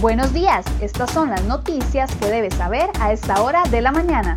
Buenos 0.00 0.32
días, 0.32 0.64
estas 0.80 1.10
son 1.10 1.28
las 1.28 1.44
noticias 1.44 2.16
que 2.16 2.28
debes 2.28 2.54
saber 2.54 2.88
a 3.00 3.12
esta 3.12 3.42
hora 3.42 3.64
de 3.70 3.82
la 3.82 3.92
mañana. 3.92 4.34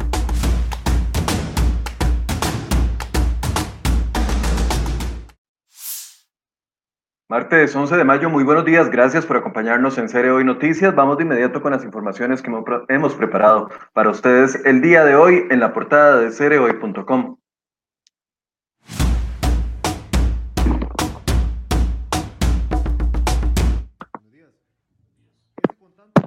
Martes 7.30 7.74
11 7.74 7.96
de 7.96 8.04
mayo, 8.04 8.30
muy 8.30 8.44
buenos 8.44 8.66
días, 8.66 8.90
gracias 8.90 9.26
por 9.26 9.38
acompañarnos 9.38 9.98
en 9.98 10.10
Serie 10.10 10.32
Hoy 10.32 10.44
Noticias. 10.44 10.94
Vamos 10.94 11.16
de 11.16 11.24
inmediato 11.24 11.62
con 11.62 11.72
las 11.72 11.86
informaciones 11.86 12.42
que 12.42 12.52
hemos 12.90 13.14
preparado 13.16 13.70
para 13.94 14.10
ustedes 14.10 14.60
el 14.66 14.82
día 14.82 15.06
de 15.06 15.16
hoy 15.16 15.46
en 15.50 15.62
la 15.62 15.72
portada 15.74 16.18
de 16.18 16.32
cereoy.com. 16.32 17.38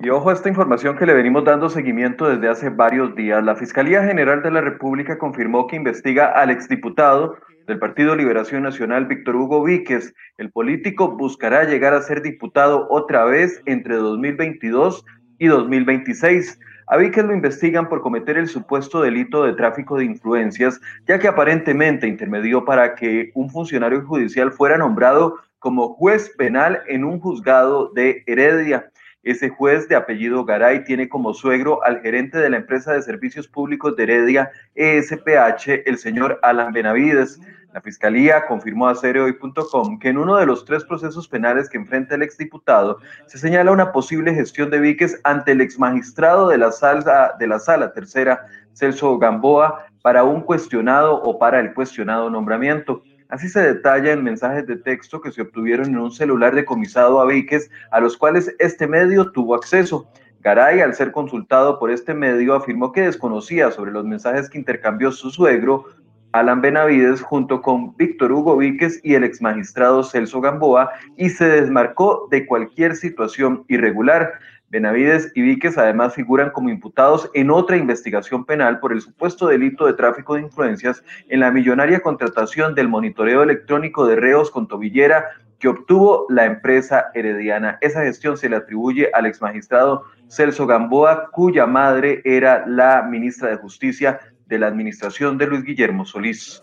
Y 0.07 0.11
ojo 0.11 0.31
a 0.31 0.35
esta 0.35 0.49
información 0.49 0.97
que 0.97 1.05
le 1.05 1.15
venimos 1.15 1.43
dando 1.43 1.69
seguimiento 1.69 2.29
desde 2.29 2.49
hace 2.49 2.69
varios 2.69 3.17
días. 3.17 3.43
La 3.43 3.57
Fiscalía 3.57 4.05
General 4.05 4.41
de 4.41 4.53
la 4.53 4.61
República 4.61 5.19
confirmó 5.19 5.67
que 5.67 5.75
investiga 5.75 6.27
al 6.27 6.51
exdiputado 6.51 7.37
del 7.67 7.81
Partido 7.81 8.15
Liberación 8.15 8.63
Nacional, 8.63 9.07
Víctor 9.07 9.35
Hugo 9.35 9.65
Víquez. 9.65 10.15
El 10.39 10.53
político 10.53 11.17
buscará 11.17 11.65
llegar 11.65 11.93
a 11.93 12.03
ser 12.03 12.23
diputado 12.23 12.87
otra 12.89 13.25
vez 13.25 13.61
entre 13.67 13.97
2022 13.97 15.05
y 15.41 15.49
2026. 15.49 16.61
A 16.87 16.99
Víquez 16.99 17.25
lo 17.25 17.35
investigan 17.35 17.89
por 17.89 18.01
cometer 18.01 18.39
el 18.39 18.47
supuesto 18.47 19.03
delito 19.03 19.43
de 19.43 19.55
tráfico 19.55 19.99
de 19.99 20.05
influencias, 20.05 20.81
ya 21.09 21.19
que 21.19 21.27
aparentemente 21.27 22.07
intermedió 22.07 22.65
para 22.65 22.95
que 22.95 23.33
un 23.35 23.51
funcionario 23.51 24.07
judicial 24.07 24.53
fuera 24.53 24.79
nombrado 24.79 25.35
como 25.59 25.95
juez 25.95 26.33
penal 26.39 26.81
en 26.87 27.05
un 27.05 27.19
juzgado 27.19 27.91
de 27.93 28.23
Heredia. 28.29 28.93
Ese 29.27 29.49
juez 29.49 29.89
de 29.89 29.97
apellido 29.97 30.45
Garay 30.45 30.85
tiene 30.85 31.09
como 31.09 31.35
suegro 31.35 31.83
al 31.83 32.01
gerente 32.01 32.39
de 32.39 32.49
la 32.49 32.59
empresa 32.59 32.93
de 32.93 33.03
servicios 33.03 33.49
públicos 33.49 33.97
de 33.97 34.05
Heredia, 34.05 34.53
ESPH, 34.77 35.83
el 35.85 35.99
señor 35.99 36.39
Alan 36.45 36.73
Benavides. 36.73 37.41
La 37.75 37.81
fiscalía 37.81 38.47
confirmó 38.47 38.87
a 38.89 38.95
Cereoy.com 38.95 39.99
que 39.99 40.11
en 40.11 40.19
uno 40.19 40.37
de 40.37 40.47
los 40.47 40.65
tres 40.65 40.85
procesos 40.85 41.27
penales 41.27 41.69
que 41.69 41.77
enfrenta 41.77 42.15
el 42.15 42.23
exdiputado 42.23 43.01
se 43.27 43.39
señala 43.39 43.73
una 43.73 43.91
posible 43.91 44.33
gestión 44.33 44.71
de 44.71 44.79
Víquez 44.79 45.21
ante 45.25 45.51
el 45.51 45.61
exmagistrado 45.61 46.49
de 46.49 46.59
la 46.59 46.71
de 47.37 47.47
la 47.49 47.59
sala 47.59 47.93
tercera, 47.93 48.47
Celso 48.75 49.19
Gamboa, 49.19 49.87
para 50.03 50.23
un 50.23 50.41
cuestionado 50.41 51.21
o 51.21 51.37
para 51.37 51.59
el 51.59 51.75
cuestionado 51.75 52.31
nombramiento. 52.31 53.03
Así 53.29 53.49
se 53.49 53.61
detalla 53.61 54.13
en 54.13 54.23
mensajes 54.23 54.67
de 54.67 54.77
texto 54.77 55.21
que 55.21 55.33
se 55.33 55.43
obtuvieron 55.43 55.87
en 55.87 55.99
un 55.99 56.13
celular 56.13 56.55
decomisado 56.55 57.21
a 57.21 57.27
Víquez, 57.27 57.71
a 57.91 58.01
los 58.01 58.17
cuales 58.17 58.55
este 58.59 58.87
medio 58.87 59.33
tuvo 59.33 59.55
acceso. 59.55 60.09
Garay, 60.41 60.81
al 60.81 60.95
ser 60.95 61.11
consultado 61.11 61.81
por 61.81 61.91
este 61.91 62.15
medio, 62.15 62.55
afirmó 62.55 62.93
que 62.93 63.03
desconocía 63.03 63.73
sobre 63.73 63.91
los 63.91 64.05
mensajes 64.05 64.49
que 64.49 64.59
intercambió 64.59 65.11
su 65.11 65.31
suegro, 65.31 65.87
Alan 66.31 66.61
Benavides, 66.61 67.21
junto 67.21 67.63
con 67.63 67.97
Víctor 67.97 68.31
Hugo 68.31 68.57
Víquez 68.57 69.01
y 69.03 69.15
el 69.15 69.25
exmagistrado 69.25 70.05
Celso 70.05 70.41
Gamboa, 70.41 70.93
y 71.17 71.31
se 71.31 71.49
desmarcó 71.49 72.29
de 72.31 72.47
cualquier 72.47 72.95
situación 72.95 73.65
irregular. 73.69 74.35
Benavides 74.69 75.31
y 75.35 75.43
Víquez 75.43 75.79
además 75.79 76.15
figuran 76.15 76.51
como 76.51 76.71
imputados 76.71 77.31
en 77.35 77.51
otra 77.51 77.77
investigación 77.77 78.45
penal 78.45 78.81
por 78.81 78.93
el 78.93 79.01
supuesto 79.01 79.47
delito 79.47 79.87
de 79.87 79.93
tráfico 79.93 80.35
de 80.35 80.43
influencias 80.43 81.03
en 81.29 81.41
la 81.41 81.51
millonaria 81.51 82.01
contratación 82.01 82.75
del 82.75 82.89
monitoreo 82.89 83.43
electrónico 83.43 84.07
de 84.07 84.17
reos 84.17 84.51
con 84.51 84.67
tobillera 84.67 85.27
que 85.59 85.69
obtuvo 85.69 86.27
la 86.29 86.45
empresa 86.45 87.07
herediana. 87.15 87.79
Esa 87.81 88.03
gestión 88.03 88.37
se 88.37 88.49
le 88.49 88.57
atribuye 88.57 89.11
al 89.15 89.27
exmagistrado 89.27 90.05
Celso 90.29 90.67
Gamboa, 90.67 91.31
cuya 91.31 91.67
madre 91.67 92.21
era 92.25 92.67
la 92.67 93.03
ministra 93.03 93.51
de 93.51 93.57
Justicia 93.57 94.21
de 94.47 94.59
la 94.59 94.67
administración 94.67 95.39
de 95.39 95.47
Luis 95.47 95.65
Guillermo 95.65 96.05
Solís. 96.05 96.63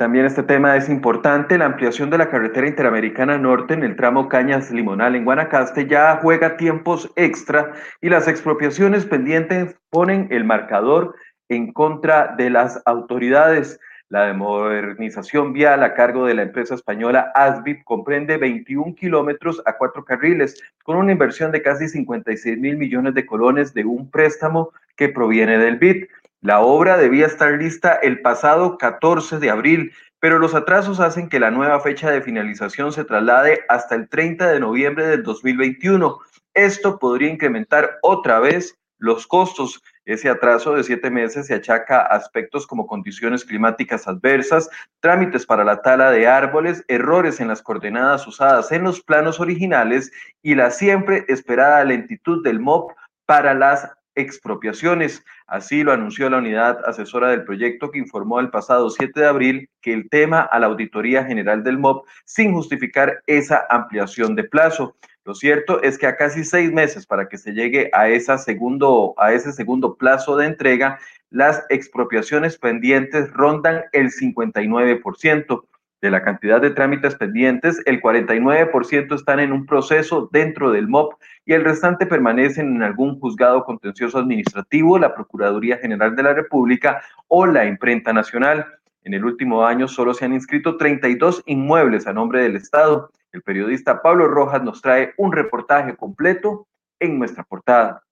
También 0.00 0.24
este 0.24 0.42
tema 0.42 0.78
es 0.78 0.88
importante, 0.88 1.58
la 1.58 1.66
ampliación 1.66 2.08
de 2.08 2.16
la 2.16 2.30
carretera 2.30 2.66
interamericana 2.66 3.36
norte 3.36 3.74
en 3.74 3.82
el 3.82 3.96
tramo 3.96 4.30
Cañas 4.30 4.70
Limonal 4.70 5.14
en 5.14 5.26
Guanacaste 5.26 5.88
ya 5.88 6.18
juega 6.22 6.56
tiempos 6.56 7.12
extra 7.16 7.74
y 8.00 8.08
las 8.08 8.26
expropiaciones 8.26 9.04
pendientes 9.04 9.76
ponen 9.90 10.26
el 10.30 10.44
marcador 10.44 11.14
en 11.50 11.74
contra 11.74 12.34
de 12.34 12.48
las 12.48 12.80
autoridades. 12.86 13.78
La 14.08 14.32
modernización 14.32 15.52
vial 15.52 15.84
a 15.84 15.92
cargo 15.92 16.24
de 16.24 16.32
la 16.32 16.44
empresa 16.44 16.76
española 16.76 17.30
ASBIP 17.34 17.84
comprende 17.84 18.38
21 18.38 18.94
kilómetros 18.94 19.62
a 19.66 19.76
cuatro 19.76 20.02
carriles, 20.06 20.62
con 20.82 20.96
una 20.96 21.12
inversión 21.12 21.52
de 21.52 21.60
casi 21.60 21.88
56 21.88 22.56
mil 22.56 22.78
millones 22.78 23.12
de 23.12 23.26
colones 23.26 23.74
de 23.74 23.84
un 23.84 24.10
préstamo 24.10 24.70
que 24.96 25.10
proviene 25.10 25.58
del 25.58 25.76
BID. 25.76 26.06
La 26.42 26.60
obra 26.60 26.96
debía 26.96 27.26
estar 27.26 27.52
lista 27.52 27.92
el 27.94 28.22
pasado 28.22 28.78
14 28.78 29.38
de 29.40 29.50
abril, 29.50 29.92
pero 30.20 30.38
los 30.38 30.54
atrasos 30.54 30.98
hacen 30.98 31.28
que 31.28 31.38
la 31.38 31.50
nueva 31.50 31.80
fecha 31.80 32.10
de 32.10 32.22
finalización 32.22 32.92
se 32.92 33.04
traslade 33.04 33.60
hasta 33.68 33.94
el 33.94 34.08
30 34.08 34.50
de 34.50 34.58
noviembre 34.58 35.06
del 35.06 35.22
2021. 35.22 36.18
Esto 36.54 36.98
podría 36.98 37.28
incrementar 37.28 37.98
otra 38.00 38.40
vez 38.40 38.78
los 38.96 39.26
costos. 39.26 39.82
Ese 40.06 40.30
atraso 40.30 40.74
de 40.74 40.82
siete 40.82 41.10
meses 41.10 41.46
se 41.46 41.54
achaca 41.54 42.00
a 42.00 42.16
aspectos 42.16 42.66
como 42.66 42.86
condiciones 42.86 43.44
climáticas 43.44 44.08
adversas, 44.08 44.70
trámites 45.00 45.44
para 45.44 45.62
la 45.62 45.82
tala 45.82 46.10
de 46.10 46.26
árboles, 46.26 46.84
errores 46.88 47.40
en 47.40 47.48
las 47.48 47.60
coordenadas 47.60 48.26
usadas 48.26 48.72
en 48.72 48.84
los 48.84 49.02
planos 49.02 49.40
originales 49.40 50.10
y 50.42 50.54
la 50.54 50.70
siempre 50.70 51.26
esperada 51.28 51.84
lentitud 51.84 52.42
del 52.42 52.60
MOP 52.60 52.92
para 53.26 53.52
las 53.52 53.90
expropiaciones. 54.14 55.24
Así 55.46 55.82
lo 55.82 55.92
anunció 55.92 56.28
la 56.30 56.38
unidad 56.38 56.78
asesora 56.86 57.30
del 57.30 57.44
proyecto 57.44 57.90
que 57.90 57.98
informó 57.98 58.40
el 58.40 58.50
pasado 58.50 58.90
7 58.90 59.20
de 59.20 59.26
abril 59.26 59.70
que 59.80 59.92
el 59.92 60.08
tema 60.08 60.40
a 60.40 60.58
la 60.58 60.66
Auditoría 60.66 61.24
General 61.24 61.62
del 61.62 61.78
MOB 61.78 62.04
sin 62.24 62.52
justificar 62.52 63.22
esa 63.26 63.66
ampliación 63.70 64.34
de 64.34 64.44
plazo. 64.44 64.96
Lo 65.24 65.34
cierto 65.34 65.82
es 65.82 65.98
que 65.98 66.06
a 66.06 66.16
casi 66.16 66.44
seis 66.44 66.72
meses 66.72 67.06
para 67.06 67.28
que 67.28 67.38
se 67.38 67.52
llegue 67.52 67.90
a, 67.92 68.08
esa 68.08 68.38
segundo, 68.38 69.14
a 69.18 69.32
ese 69.32 69.52
segundo 69.52 69.96
plazo 69.96 70.36
de 70.36 70.46
entrega, 70.46 70.98
las 71.30 71.64
expropiaciones 71.68 72.58
pendientes 72.58 73.30
rondan 73.30 73.84
el 73.92 74.10
59%. 74.10 75.64
De 76.00 76.10
la 76.10 76.22
cantidad 76.22 76.62
de 76.62 76.70
trámites 76.70 77.14
pendientes, 77.14 77.82
el 77.84 78.00
49% 78.00 79.14
están 79.14 79.38
en 79.38 79.52
un 79.52 79.66
proceso 79.66 80.30
dentro 80.32 80.70
del 80.70 80.88
MOP 80.88 81.12
y 81.44 81.52
el 81.52 81.62
restante 81.62 82.06
permanecen 82.06 82.76
en 82.76 82.82
algún 82.82 83.20
juzgado 83.20 83.64
contencioso 83.64 84.18
administrativo, 84.18 84.98
la 84.98 85.14
Procuraduría 85.14 85.76
General 85.76 86.16
de 86.16 86.22
la 86.22 86.32
República 86.32 87.02
o 87.28 87.44
la 87.44 87.66
Imprenta 87.66 88.14
Nacional. 88.14 88.66
En 89.04 89.12
el 89.12 89.26
último 89.26 89.66
año 89.66 89.88
solo 89.88 90.14
se 90.14 90.24
han 90.24 90.32
inscrito 90.32 90.78
32 90.78 91.42
inmuebles 91.44 92.06
a 92.06 92.14
nombre 92.14 92.42
del 92.42 92.56
Estado. 92.56 93.10
El 93.32 93.42
periodista 93.42 94.00
Pablo 94.00 94.26
Rojas 94.26 94.62
nos 94.62 94.80
trae 94.80 95.12
un 95.18 95.32
reportaje 95.32 95.96
completo 95.96 96.66
en 96.98 97.18
nuestra 97.18 97.44
portada. 97.44 98.02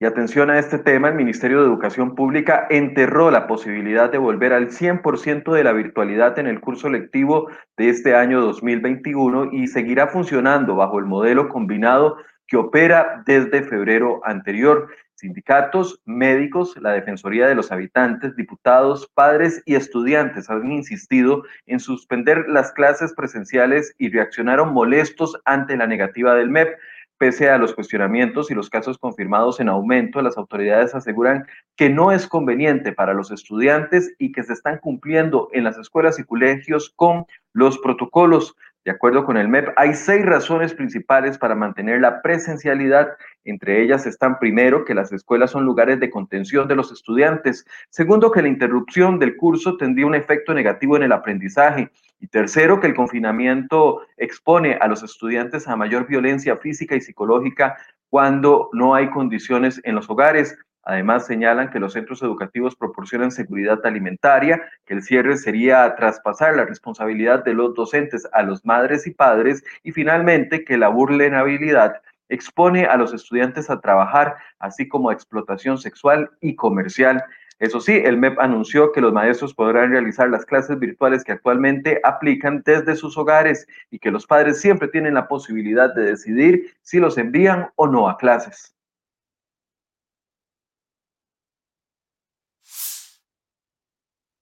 Y 0.00 0.04
atención 0.04 0.48
a 0.48 0.60
este 0.60 0.78
tema, 0.78 1.08
el 1.08 1.16
Ministerio 1.16 1.60
de 1.60 1.66
Educación 1.66 2.14
Pública 2.14 2.68
enterró 2.70 3.32
la 3.32 3.48
posibilidad 3.48 4.12
de 4.12 4.18
volver 4.18 4.52
al 4.52 4.68
100% 4.70 5.52
de 5.52 5.64
la 5.64 5.72
virtualidad 5.72 6.38
en 6.38 6.46
el 6.46 6.60
curso 6.60 6.88
lectivo 6.88 7.48
de 7.76 7.88
este 7.88 8.14
año 8.14 8.40
2021 8.40 9.50
y 9.52 9.66
seguirá 9.66 10.06
funcionando 10.06 10.76
bajo 10.76 11.00
el 11.00 11.06
modelo 11.06 11.48
combinado 11.48 12.16
que 12.46 12.56
opera 12.56 13.24
desde 13.26 13.64
febrero 13.64 14.20
anterior. 14.22 14.88
Sindicatos, 15.16 16.00
médicos, 16.04 16.76
la 16.80 16.92
Defensoría 16.92 17.48
de 17.48 17.56
los 17.56 17.72
Habitantes, 17.72 18.36
diputados, 18.36 19.10
padres 19.14 19.64
y 19.66 19.74
estudiantes 19.74 20.48
han 20.48 20.70
insistido 20.70 21.42
en 21.66 21.80
suspender 21.80 22.44
las 22.46 22.70
clases 22.70 23.14
presenciales 23.14 23.92
y 23.98 24.10
reaccionaron 24.10 24.72
molestos 24.72 25.36
ante 25.44 25.76
la 25.76 25.88
negativa 25.88 26.36
del 26.36 26.50
MEP. 26.50 26.78
Pese 27.18 27.50
a 27.50 27.58
los 27.58 27.74
cuestionamientos 27.74 28.48
y 28.48 28.54
los 28.54 28.70
casos 28.70 28.96
confirmados 28.96 29.58
en 29.58 29.68
aumento, 29.68 30.22
las 30.22 30.38
autoridades 30.38 30.94
aseguran 30.94 31.46
que 31.74 31.90
no 31.90 32.12
es 32.12 32.28
conveniente 32.28 32.92
para 32.92 33.12
los 33.12 33.32
estudiantes 33.32 34.14
y 34.18 34.30
que 34.30 34.44
se 34.44 34.52
están 34.52 34.78
cumpliendo 34.78 35.48
en 35.52 35.64
las 35.64 35.76
escuelas 35.78 36.20
y 36.20 36.24
colegios 36.24 36.92
con 36.94 37.26
los 37.52 37.76
protocolos. 37.78 38.54
De 38.84 38.92
acuerdo 38.92 39.24
con 39.24 39.36
el 39.36 39.48
MEP, 39.48 39.68
hay 39.76 39.94
seis 39.94 40.24
razones 40.24 40.72
principales 40.72 41.36
para 41.36 41.56
mantener 41.56 42.00
la 42.00 42.22
presencialidad. 42.22 43.08
Entre 43.44 43.82
ellas 43.82 44.06
están, 44.06 44.38
primero, 44.38 44.84
que 44.84 44.94
las 44.94 45.12
escuelas 45.12 45.50
son 45.50 45.64
lugares 45.64 45.98
de 45.98 46.10
contención 46.10 46.68
de 46.68 46.76
los 46.76 46.92
estudiantes. 46.92 47.66
Segundo, 47.90 48.30
que 48.30 48.42
la 48.42 48.48
interrupción 48.48 49.18
del 49.18 49.36
curso 49.36 49.76
tendría 49.76 50.06
un 50.06 50.14
efecto 50.14 50.54
negativo 50.54 50.96
en 50.96 51.02
el 51.02 51.12
aprendizaje. 51.12 51.90
Y 52.20 52.28
tercero, 52.28 52.80
que 52.80 52.88
el 52.88 52.94
confinamiento 52.94 54.02
expone 54.16 54.74
a 54.80 54.88
los 54.88 55.02
estudiantes 55.02 55.68
a 55.68 55.76
mayor 55.76 56.06
violencia 56.06 56.56
física 56.56 56.96
y 56.96 57.00
psicológica 57.00 57.76
cuando 58.10 58.70
no 58.72 58.94
hay 58.94 59.10
condiciones 59.10 59.80
en 59.84 59.94
los 59.94 60.10
hogares. 60.10 60.58
Además, 60.82 61.26
señalan 61.26 61.70
que 61.70 61.78
los 61.78 61.92
centros 61.92 62.22
educativos 62.22 62.74
proporcionan 62.74 63.30
seguridad 63.30 63.78
alimentaria, 63.84 64.62
que 64.86 64.94
el 64.94 65.02
cierre 65.02 65.36
sería 65.36 65.94
traspasar 65.96 66.56
la 66.56 66.64
responsabilidad 66.64 67.44
de 67.44 67.54
los 67.54 67.74
docentes 67.74 68.26
a 68.32 68.42
los 68.42 68.64
madres 68.64 69.06
y 69.06 69.10
padres 69.12 69.62
y 69.82 69.92
finalmente 69.92 70.64
que 70.64 70.78
la 70.78 70.88
vulnerabilidad 70.88 72.00
expone 72.28 72.86
a 72.86 72.96
los 72.96 73.12
estudiantes 73.12 73.70
a 73.70 73.80
trabajar, 73.80 74.36
así 74.58 74.88
como 74.88 75.10
a 75.10 75.12
explotación 75.12 75.78
sexual 75.78 76.30
y 76.40 76.54
comercial. 76.54 77.22
Eso 77.58 77.80
sí, 77.80 77.92
el 78.04 78.18
MEP 78.18 78.38
anunció 78.38 78.92
que 78.92 79.00
los 79.00 79.12
maestros 79.12 79.52
podrán 79.52 79.90
realizar 79.90 80.30
las 80.30 80.46
clases 80.46 80.78
virtuales 80.78 81.24
que 81.24 81.32
actualmente 81.32 82.00
aplican 82.04 82.62
desde 82.64 82.94
sus 82.94 83.18
hogares 83.18 83.66
y 83.90 83.98
que 83.98 84.12
los 84.12 84.26
padres 84.26 84.60
siempre 84.60 84.86
tienen 84.86 85.14
la 85.14 85.26
posibilidad 85.26 85.92
de 85.92 86.02
decidir 86.02 86.76
si 86.82 87.00
los 87.00 87.18
envían 87.18 87.70
o 87.74 87.88
no 87.88 88.08
a 88.08 88.16
clases. 88.16 88.74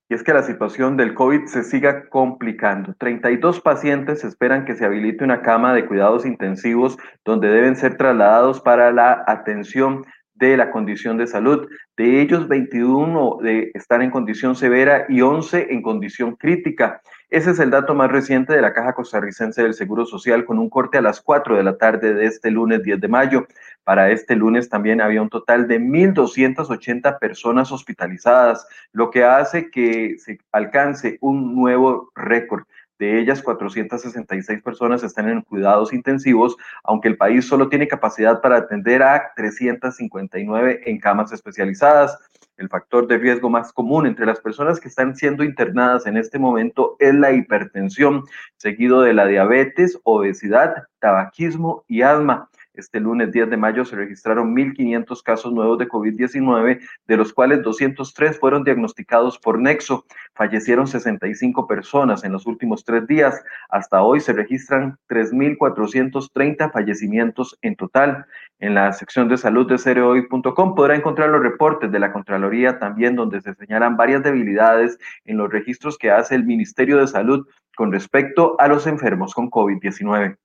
Y 0.08 0.14
es 0.14 0.22
que 0.22 0.32
la 0.32 0.42
situación 0.42 0.96
del 0.96 1.14
COVID 1.14 1.46
se 1.46 1.64
siga 1.64 2.08
complicando. 2.08 2.94
32 2.94 3.60
pacientes 3.60 4.22
esperan 4.24 4.64
que 4.64 4.76
se 4.76 4.84
habilite 4.84 5.24
una 5.24 5.42
cama 5.42 5.74
de 5.74 5.86
cuidados 5.86 6.24
intensivos 6.24 6.96
donde 7.24 7.48
deben 7.48 7.74
ser 7.74 7.96
trasladados 7.96 8.60
para 8.60 8.92
la 8.92 9.24
atención 9.26 10.04
de 10.36 10.56
la 10.56 10.70
condición 10.70 11.16
de 11.16 11.26
salud. 11.26 11.68
De 11.96 12.20
ellos, 12.20 12.48
21 12.48 13.38
de 13.42 13.70
están 13.74 14.02
en 14.02 14.10
condición 14.10 14.54
severa 14.54 15.06
y 15.08 15.20
11 15.20 15.68
en 15.70 15.82
condición 15.82 16.36
crítica. 16.36 17.00
Ese 17.28 17.50
es 17.50 17.58
el 17.58 17.70
dato 17.70 17.94
más 17.94 18.10
reciente 18.10 18.52
de 18.52 18.62
la 18.62 18.72
Caja 18.72 18.94
Costarricense 18.94 19.62
del 19.62 19.74
Seguro 19.74 20.06
Social 20.06 20.44
con 20.44 20.58
un 20.58 20.70
corte 20.70 20.98
a 20.98 21.02
las 21.02 21.20
4 21.20 21.56
de 21.56 21.64
la 21.64 21.76
tarde 21.76 22.14
de 22.14 22.26
este 22.26 22.50
lunes 22.50 22.82
10 22.82 23.00
de 23.00 23.08
mayo. 23.08 23.46
Para 23.82 24.10
este 24.10 24.36
lunes 24.36 24.68
también 24.68 25.00
había 25.00 25.22
un 25.22 25.28
total 25.28 25.66
de 25.66 25.80
1.280 25.80 27.18
personas 27.18 27.72
hospitalizadas, 27.72 28.66
lo 28.92 29.10
que 29.10 29.24
hace 29.24 29.70
que 29.70 30.16
se 30.18 30.38
alcance 30.52 31.18
un 31.20 31.54
nuevo 31.54 32.10
récord. 32.14 32.64
De 32.98 33.20
ellas, 33.20 33.42
466 33.42 34.62
personas 34.62 35.02
están 35.02 35.28
en 35.28 35.42
cuidados 35.42 35.92
intensivos, 35.92 36.56
aunque 36.82 37.08
el 37.08 37.16
país 37.16 37.46
solo 37.46 37.68
tiene 37.68 37.88
capacidad 37.88 38.40
para 38.40 38.56
atender 38.56 39.02
a 39.02 39.32
359 39.36 40.80
en 40.86 40.98
camas 40.98 41.30
especializadas. 41.32 42.18
El 42.56 42.70
factor 42.70 43.06
de 43.06 43.18
riesgo 43.18 43.50
más 43.50 43.70
común 43.70 44.06
entre 44.06 44.24
las 44.24 44.40
personas 44.40 44.80
que 44.80 44.88
están 44.88 45.14
siendo 45.14 45.44
internadas 45.44 46.06
en 46.06 46.16
este 46.16 46.38
momento 46.38 46.96
es 46.98 47.14
la 47.14 47.32
hipertensión, 47.32 48.24
seguido 48.56 49.02
de 49.02 49.12
la 49.12 49.26
diabetes, 49.26 49.98
obesidad, 50.04 50.84
tabaquismo 50.98 51.84
y 51.86 52.00
asma. 52.00 52.48
Este 52.76 53.00
lunes 53.00 53.32
10 53.32 53.50
de 53.50 53.56
mayo 53.56 53.84
se 53.84 53.96
registraron 53.96 54.54
1.500 54.54 55.22
casos 55.22 55.52
nuevos 55.52 55.78
de 55.78 55.88
COVID-19, 55.88 56.80
de 57.06 57.16
los 57.16 57.32
cuales 57.32 57.62
203 57.62 58.38
fueron 58.38 58.64
diagnosticados 58.64 59.38
por 59.38 59.58
Nexo. 59.58 60.04
Fallecieron 60.34 60.86
65 60.86 61.66
personas 61.66 62.24
en 62.24 62.32
los 62.32 62.46
últimos 62.46 62.84
tres 62.84 63.06
días. 63.06 63.42
Hasta 63.68 64.02
hoy 64.02 64.20
se 64.20 64.32
registran 64.32 64.98
3.430 65.08 66.70
fallecimientos 66.70 67.58
en 67.62 67.76
total. 67.76 68.26
En 68.58 68.74
la 68.74 68.92
sección 68.92 69.28
de 69.28 69.36
salud 69.36 69.68
de 69.68 69.78
cereoy.com 69.78 70.74
podrá 70.74 70.94
encontrar 70.96 71.30
los 71.30 71.42
reportes 71.42 71.92
de 71.92 71.98
la 71.98 72.12
Contraloría 72.12 72.78
también 72.78 73.16
donde 73.16 73.40
se 73.40 73.54
señalan 73.54 73.96
varias 73.96 74.22
debilidades 74.22 74.98
en 75.24 75.38
los 75.38 75.50
registros 75.50 75.98
que 75.98 76.10
hace 76.10 76.34
el 76.34 76.44
Ministerio 76.44 76.98
de 76.98 77.06
Salud 77.06 77.46
con 77.76 77.92
respecto 77.92 78.56
a 78.58 78.68
los 78.68 78.86
enfermos 78.86 79.34
con 79.34 79.50
COVID-19. 79.50 80.36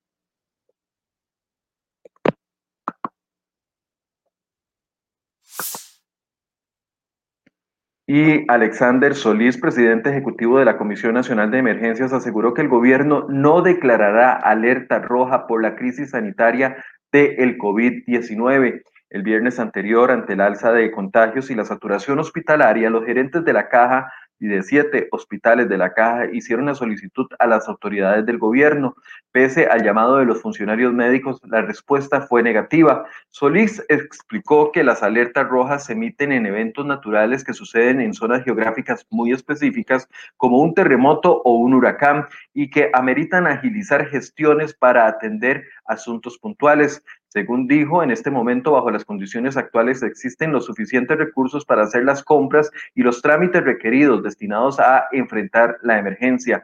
Y 8.14 8.44
Alexander 8.48 9.14
Solís, 9.14 9.56
presidente 9.56 10.10
ejecutivo 10.10 10.58
de 10.58 10.66
la 10.66 10.76
Comisión 10.76 11.14
Nacional 11.14 11.50
de 11.50 11.56
Emergencias, 11.56 12.12
aseguró 12.12 12.52
que 12.52 12.60
el 12.60 12.68
gobierno 12.68 13.24
no 13.30 13.62
declarará 13.62 14.34
alerta 14.34 14.98
roja 14.98 15.46
por 15.46 15.62
la 15.62 15.76
crisis 15.76 16.10
sanitaria 16.10 16.76
del 17.10 17.56
COVID-19. 17.56 18.82
El 19.08 19.22
viernes 19.22 19.58
anterior, 19.58 20.10
ante 20.10 20.34
el 20.34 20.42
alza 20.42 20.72
de 20.72 20.90
contagios 20.90 21.50
y 21.50 21.54
la 21.54 21.64
saturación 21.64 22.18
hospitalaria, 22.18 22.90
los 22.90 23.06
gerentes 23.06 23.46
de 23.46 23.54
la 23.54 23.70
caja 23.70 24.12
y 24.38 24.48
de 24.48 24.62
siete 24.62 25.08
hospitales 25.12 25.68
de 25.68 25.78
la 25.78 25.94
caja 25.94 26.26
hicieron 26.32 26.64
una 26.64 26.74
solicitud 26.74 27.26
a 27.38 27.46
las 27.46 27.68
autoridades 27.68 28.26
del 28.26 28.38
gobierno. 28.38 28.96
Pese 29.30 29.66
al 29.66 29.84
llamado 29.84 30.18
de 30.18 30.24
los 30.24 30.42
funcionarios 30.42 30.92
médicos, 30.92 31.40
la 31.44 31.62
respuesta 31.62 32.22
fue 32.22 32.42
negativa. 32.42 33.04
Solís 33.30 33.84
explicó 33.88 34.72
que 34.72 34.84
las 34.84 35.02
alertas 35.02 35.48
rojas 35.48 35.86
se 35.86 35.92
emiten 35.92 36.32
en 36.32 36.46
eventos 36.46 36.84
naturales 36.84 37.44
que 37.44 37.54
suceden 37.54 38.00
en 38.00 38.14
zonas 38.14 38.44
geográficas 38.44 39.06
muy 39.10 39.32
específicas, 39.32 40.08
como 40.36 40.58
un 40.58 40.74
terremoto 40.74 41.40
o 41.44 41.54
un 41.54 41.74
huracán, 41.74 42.26
y 42.52 42.68
que 42.68 42.90
ameritan 42.92 43.46
agilizar 43.46 44.06
gestiones 44.08 44.74
para 44.74 45.06
atender 45.06 45.64
asuntos 45.84 46.38
puntuales. 46.38 47.04
Según 47.32 47.66
dijo, 47.66 48.02
en 48.02 48.10
este 48.10 48.30
momento, 48.30 48.72
bajo 48.72 48.90
las 48.90 49.06
condiciones 49.06 49.56
actuales, 49.56 50.02
existen 50.02 50.52
los 50.52 50.66
suficientes 50.66 51.16
recursos 51.16 51.64
para 51.64 51.84
hacer 51.84 52.04
las 52.04 52.22
compras 52.22 52.70
y 52.94 53.02
los 53.02 53.22
trámites 53.22 53.64
requeridos 53.64 54.22
destinados 54.22 54.78
a 54.78 55.06
enfrentar 55.12 55.78
la 55.80 55.98
emergencia. 55.98 56.62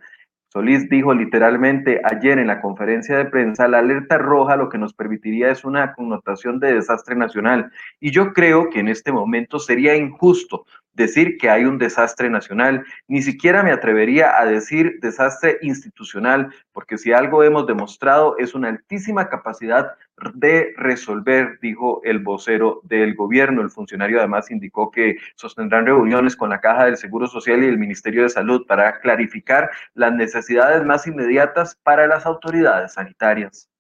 Solís 0.53 0.87
dijo 0.91 1.15
literalmente 1.15 2.03
ayer 2.05 2.39
en 2.39 2.49
la 2.49 2.61
conferencia 2.61 3.17
de 3.17 3.25
prensa, 3.25 3.67
la 3.67 3.79
alerta 3.79 4.19
roja 4.19 4.57
lo 4.57 4.69
que 4.69 4.77
nos 4.77 4.93
permitiría 4.93 5.51
es 5.51 5.65
una 5.65 5.95
connotación 5.95 6.61
de 6.61 6.75
desastre 6.75 7.17
nacional. 7.17 7.73
Y 7.99 8.11
yo 8.11 8.35
creo 8.35 8.69
que 8.69 8.81
en 8.81 8.89
este 8.89 9.11
momento 9.11 9.59
sería 9.59 9.97
injusto 9.97 10.67
decir 10.99 11.39
que 11.39 11.49
hay 11.49 11.65
un 11.65 11.79
desastre 11.79 12.29
nacional, 12.29 12.85
ni 13.07 13.23
siquiera 13.23 13.63
me 13.63 13.73
atrevería 13.73 14.39
a 14.39 14.45
decir 14.45 14.99
desastre 15.01 15.57
institucional, 15.63 16.53
porque 16.73 16.99
si 16.99 17.13
algo 17.13 17.43
hemos 17.43 17.67
demostrado 17.67 18.37
es 18.37 18.55
una 18.55 18.69
altísima 18.69 19.31
capacidad 19.31 19.93
de 20.35 20.75
resolver, 20.77 21.59
dijo 21.63 22.03
el 22.05 22.19
vocero 22.19 22.81
del 22.83 23.15
gobierno. 23.15 23.63
El 23.63 23.71
funcionario 23.71 24.19
además 24.19 24.51
indicó 24.51 24.91
que 24.91 25.17
sostendrán 25.37 25.87
reuniones 25.87 26.37
con 26.37 26.51
la 26.51 26.61
Caja 26.61 26.85
del 26.85 26.97
Seguro 26.97 27.27
Social 27.27 27.63
y 27.63 27.69
el 27.69 27.79
Ministerio 27.79 28.25
de 28.25 28.29
Salud 28.29 28.67
para 28.67 29.01
clarificar 29.01 29.71
las 29.95 30.13
necesidades 30.13 30.85
más 30.85 31.07
inmediatas 31.07 31.77
para 31.83 32.07
las 32.07 32.27
autoridades 32.27 32.95
sanitarias. 32.95 33.71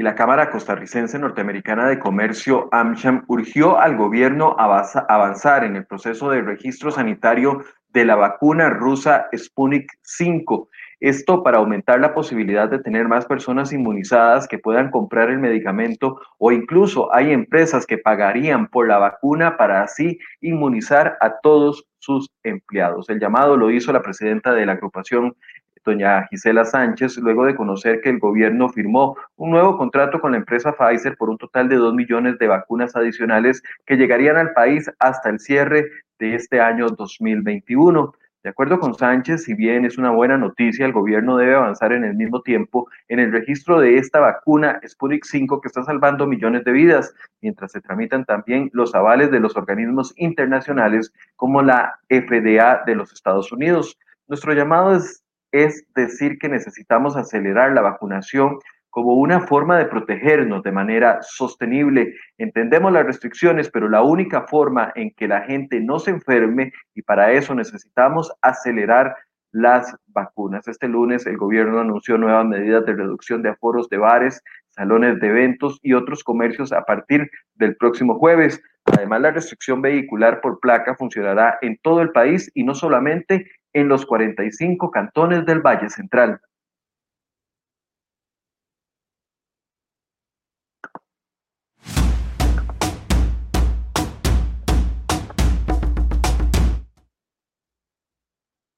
Y 0.00 0.02
la 0.02 0.14
Cámara 0.14 0.48
Costarricense 0.48 1.18
Norteamericana 1.18 1.86
de 1.86 1.98
Comercio, 1.98 2.70
AmCham, 2.72 3.22
urgió 3.28 3.78
al 3.78 3.98
gobierno 3.98 4.56
a 4.58 4.82
avanzar 5.10 5.62
en 5.62 5.76
el 5.76 5.84
proceso 5.84 6.30
de 6.30 6.40
registro 6.40 6.90
sanitario 6.90 7.62
de 7.90 8.06
la 8.06 8.16
vacuna 8.16 8.70
rusa 8.70 9.28
Sputnik 9.36 9.92
5. 10.00 10.70
Esto 11.00 11.42
para 11.42 11.58
aumentar 11.58 12.00
la 12.00 12.14
posibilidad 12.14 12.70
de 12.70 12.78
tener 12.78 13.08
más 13.08 13.26
personas 13.26 13.74
inmunizadas 13.74 14.48
que 14.48 14.58
puedan 14.58 14.90
comprar 14.90 15.28
el 15.28 15.38
medicamento 15.38 16.18
o 16.38 16.50
incluso 16.50 17.14
hay 17.14 17.30
empresas 17.30 17.84
que 17.84 17.98
pagarían 17.98 18.68
por 18.68 18.88
la 18.88 18.96
vacuna 18.96 19.58
para 19.58 19.82
así 19.82 20.18
inmunizar 20.40 21.18
a 21.20 21.40
todos 21.42 21.86
sus 21.98 22.30
empleados. 22.42 23.10
El 23.10 23.20
llamado 23.20 23.58
lo 23.58 23.70
hizo 23.70 23.92
la 23.92 24.00
presidenta 24.00 24.54
de 24.54 24.64
la 24.64 24.72
agrupación 24.72 25.36
doña 25.84 26.26
Gisela 26.28 26.64
Sánchez, 26.64 27.16
luego 27.18 27.44
de 27.44 27.56
conocer 27.56 28.00
que 28.00 28.10
el 28.10 28.18
gobierno 28.18 28.68
firmó 28.68 29.16
un 29.36 29.50
nuevo 29.50 29.76
contrato 29.76 30.20
con 30.20 30.32
la 30.32 30.38
empresa 30.38 30.72
Pfizer 30.72 31.16
por 31.16 31.30
un 31.30 31.38
total 31.38 31.68
de 31.68 31.76
dos 31.76 31.94
millones 31.94 32.38
de 32.38 32.48
vacunas 32.48 32.94
adicionales 32.96 33.62
que 33.86 33.96
llegarían 33.96 34.36
al 34.36 34.52
país 34.52 34.90
hasta 34.98 35.30
el 35.30 35.40
cierre 35.40 35.86
de 36.18 36.34
este 36.34 36.60
año 36.60 36.88
2021. 36.88 38.12
De 38.42 38.48
acuerdo 38.48 38.80
con 38.80 38.94
Sánchez, 38.94 39.44
si 39.44 39.54
bien 39.54 39.84
es 39.84 39.98
una 39.98 40.10
buena 40.10 40.38
noticia, 40.38 40.86
el 40.86 40.92
gobierno 40.92 41.36
debe 41.36 41.56
avanzar 41.56 41.92
en 41.92 42.04
el 42.04 42.14
mismo 42.14 42.40
tiempo 42.40 42.88
en 43.08 43.18
el 43.18 43.32
registro 43.32 43.80
de 43.80 43.98
esta 43.98 44.18
vacuna 44.18 44.80
Sputnik 44.86 45.24
5 45.24 45.60
que 45.60 45.68
está 45.68 45.82
salvando 45.82 46.26
millones 46.26 46.64
de 46.64 46.72
vidas, 46.72 47.14
mientras 47.42 47.72
se 47.72 47.82
tramitan 47.82 48.24
también 48.24 48.70
los 48.72 48.94
avales 48.94 49.30
de 49.30 49.40
los 49.40 49.56
organismos 49.56 50.14
internacionales 50.16 51.12
como 51.36 51.60
la 51.60 51.98
FDA 52.08 52.82
de 52.86 52.94
los 52.94 53.12
Estados 53.12 53.52
Unidos. 53.52 53.98
Nuestro 54.26 54.54
llamado 54.54 54.94
es 54.94 55.22
es 55.52 55.84
decir 55.94 56.38
que 56.38 56.48
necesitamos 56.48 57.16
acelerar 57.16 57.72
la 57.72 57.82
vacunación 57.82 58.58
como 58.90 59.14
una 59.14 59.40
forma 59.46 59.78
de 59.78 59.86
protegernos 59.86 60.62
de 60.62 60.72
manera 60.72 61.18
sostenible. 61.22 62.14
Entendemos 62.38 62.92
las 62.92 63.06
restricciones, 63.06 63.70
pero 63.70 63.88
la 63.88 64.02
única 64.02 64.46
forma 64.48 64.92
en 64.96 65.12
que 65.12 65.28
la 65.28 65.42
gente 65.42 65.80
no 65.80 65.98
se 66.00 66.10
enferme 66.10 66.72
y 66.94 67.02
para 67.02 67.32
eso 67.32 67.54
necesitamos 67.54 68.32
acelerar 68.42 69.14
las 69.52 69.94
vacunas. 70.08 70.66
Este 70.68 70.88
lunes 70.88 71.26
el 71.26 71.36
gobierno 71.36 71.80
anunció 71.80 72.18
nuevas 72.18 72.46
medidas 72.46 72.84
de 72.84 72.94
reducción 72.94 73.42
de 73.42 73.50
aforos 73.50 73.88
de 73.88 73.98
bares, 73.98 74.42
salones 74.68 75.20
de 75.20 75.28
eventos 75.28 75.78
y 75.82 75.94
otros 75.94 76.22
comercios 76.22 76.72
a 76.72 76.84
partir 76.84 77.30
del 77.54 77.76
próximo 77.76 78.18
jueves. 78.18 78.60
Además, 78.86 79.20
la 79.20 79.30
restricción 79.30 79.82
vehicular 79.82 80.40
por 80.40 80.60
placa 80.60 80.94
funcionará 80.96 81.58
en 81.62 81.78
todo 81.82 82.02
el 82.02 82.10
país 82.10 82.50
y 82.54 82.64
no 82.64 82.74
solamente 82.74 83.50
en 83.72 83.88
los 83.88 84.06
45 84.06 84.90
cantones 84.90 85.46
del 85.46 85.60
Valle 85.60 85.88
Central. 85.88 86.40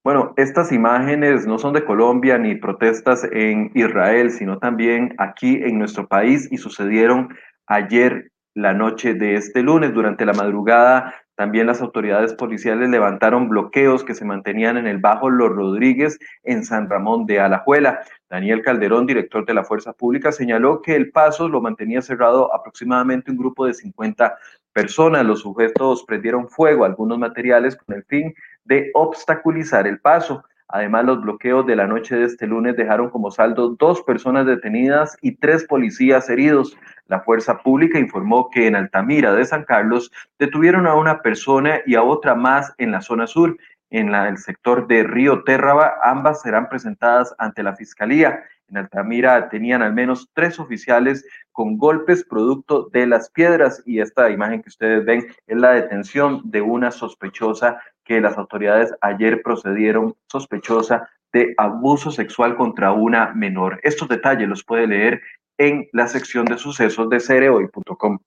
Bueno, 0.05 0.35
estas 0.37 0.73
imágenes 0.73 1.47
no 1.47 1.59
son 1.59 1.75
de 1.75 1.85
Colombia 1.85 2.37
ni 2.37 2.57
protestas 2.57 3.23
en 3.31 3.71
Israel, 3.75 4.33
sino 4.33 4.59
también 4.59 5.15
aquí 5.19 5.63
en 5.63 5.79
nuestro 5.79 6.09
país 6.09 6.49
y 6.51 6.59
sucedieron 6.59 7.29
ayer 7.69 8.32
la 8.55 8.75
noche 8.75 9.15
de 9.15 9.35
este 9.35 9.63
lunes. 9.63 9.95
Durante 9.95 10.27
la 10.27 10.33
madrugada, 10.33 11.15
también 11.35 11.67
las 11.67 11.81
autoridades 11.81 12.35
policiales 12.35 12.91
levantaron 12.91 13.49
bloqueos 13.49 14.05
que 14.05 14.15
se 14.15 14.25
mantenían 14.25 14.77
en 14.77 14.87
el 14.87 14.99
Bajo 14.99 15.31
Los 15.31 15.51
Rodríguez 15.51 16.19
en 16.43 16.65
San 16.65 16.89
Ramón 16.89 17.27
de 17.27 17.41
Alajuela. 17.41 18.01
Daniel 18.29 18.63
Calderón, 18.63 19.07
director 19.07 19.47
de 19.47 19.55
la 19.55 19.65
Fuerza 19.65 19.93
Pública, 19.93 20.31
señaló 20.31 20.83
que 20.83 20.95
el 20.95 21.11
paso 21.11 21.49
lo 21.49 21.61
mantenía 21.61 22.03
cerrado 22.03 22.55
aproximadamente 22.55 23.31
un 23.31 23.39
grupo 23.39 23.67
de 23.67 23.75
50 23.75 24.37
personas. 24.73 25.25
Los 25.25 25.41
sujetos 25.41 26.05
prendieron 26.05 26.49
fuego 26.49 26.85
a 26.85 26.89
algunos 26.89 27.19
materiales 27.19 27.77
con 27.77 27.97
el 27.97 28.05
fin 28.05 28.35
de 28.65 28.91
obstaculizar 28.95 29.87
el 29.87 30.01
paso. 30.01 30.45
Además, 30.73 31.05
los 31.05 31.21
bloqueos 31.21 31.67
de 31.67 31.77
la 31.77 31.87
noche 31.87 32.17
de 32.17 32.25
este 32.25 32.47
lunes 32.47 32.77
dejaron 32.77 33.11
como 33.11 33.31
saldo 33.31 33.77
dos 33.79 34.03
personas 34.03 34.47
detenidas 34.47 35.19
y 35.21 35.37
tres 35.37 35.65
policías 35.65 36.31
heridos. 36.31 36.77
La 37.09 37.21
fuerza 37.21 37.59
pública 37.59 37.99
informó 37.99 38.49
que 38.49 38.67
en 38.67 38.75
Altamira 38.75 39.35
de 39.35 39.45
San 39.45 39.65
Carlos 39.65 40.11
detuvieron 40.39 40.87
a 40.87 40.95
una 40.95 41.21
persona 41.21 41.81
y 41.85 41.95
a 41.95 42.03
otra 42.03 42.35
más 42.35 42.73
en 42.79 42.91
la 42.91 43.03
zona 43.03 43.27
sur. 43.27 43.57
En 43.91 44.15
el 44.15 44.39
sector 44.39 44.87
de 44.87 45.03
Río 45.03 45.45
Térraba, 45.45 45.93
ambas 46.03 46.41
serán 46.41 46.71
presentadas 46.71 47.35
ante 47.37 47.63
la 47.63 47.77
fiscalía. 47.77 48.43
En 48.73 48.79
Altamira 48.79 49.51
tenían 49.51 49.83
al 49.83 49.93
menos 49.93 50.31
tres 50.33 50.59
oficiales 50.59 51.27
con 51.53 51.77
golpes 51.77 52.25
producto 52.25 52.89
de 52.91 53.07
las 53.07 53.31
piedras 53.31 53.83
y 53.85 54.01
esta 54.01 54.31
imagen 54.31 54.63
que 54.63 54.71
ustedes 54.71 55.05
ven 55.05 55.27
es 55.47 55.57
la 55.59 55.73
detención 55.73 56.41
de 56.45 56.63
una 56.63 56.91
sospechosa 56.91 57.79
que 58.03 58.23
las 58.23 58.39
autoridades 58.39 58.95
ayer 59.03 59.43
procedieron 59.43 60.15
sospechosa 60.27 61.07
de 61.35 61.55
abuso 61.59 62.11
sexual 62.11 62.57
contra 62.57 62.93
una 62.93 63.35
menor. 63.35 63.79
Estos 63.83 64.09
detalles 64.09 64.49
los 64.49 64.65
puede 64.65 64.87
leer 64.87 65.21
en 65.59 65.87
la 65.93 66.09
sección 66.09 66.47
de 66.47 66.57
sucesos 66.57 67.11
de 67.11 67.21
cereoy.com. 67.21 68.19